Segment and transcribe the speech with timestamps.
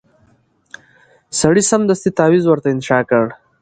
[1.39, 3.25] سړي سمدستي تعویذ ورته انشاء کړ